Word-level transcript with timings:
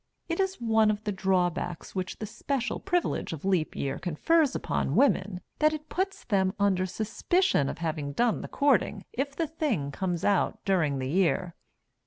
It 0.27 0.39
is 0.39 0.55
one 0.59 0.89
of 0.89 1.03
the 1.03 1.11
drawbacks 1.11 1.93
which 1.93 2.17
the 2.17 2.25
special 2.25 2.79
privilege 2.79 3.33
of 3.33 3.45
Leap 3.45 3.75
Year 3.75 3.99
confers 3.99 4.55
upon 4.55 4.95
women 4.95 5.41
that 5.59 5.73
it 5.73 5.89
puts 5.89 6.23
them 6.23 6.55
under 6.57 6.87
suspicion 6.87 7.69
of 7.69 7.77
having 7.77 8.13
done 8.13 8.41
the 8.41 8.47
courting 8.47 9.05
if 9.13 9.35
the 9.35 9.45
thing 9.45 9.91
comes 9.91 10.25
out 10.25 10.57
during 10.65 10.97
the 10.97 11.07
year." 11.11 11.53